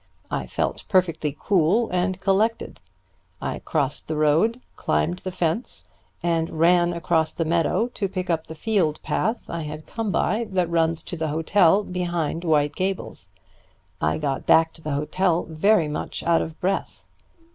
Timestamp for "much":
15.87-16.23